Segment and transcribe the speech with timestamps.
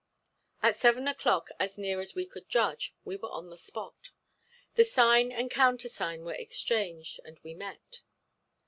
[0.63, 4.09] At seven o'clock, as near as we could judge, we were on the spot.
[4.73, 8.01] The sign and countersign were exchanged, and we met.